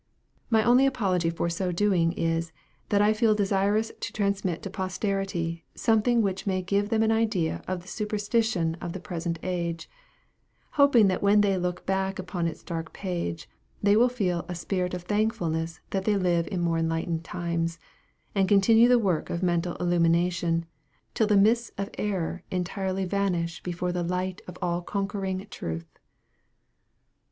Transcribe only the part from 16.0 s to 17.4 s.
they live in more enlightened